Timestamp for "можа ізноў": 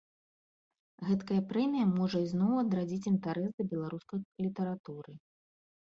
1.99-2.53